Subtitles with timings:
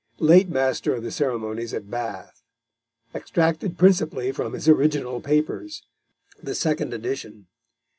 [0.19, 2.41] _late Master of the Ceremonies at Bath.
[3.13, 5.83] Extracted principally from his Original Papers.
[6.41, 7.45] The Second Edition.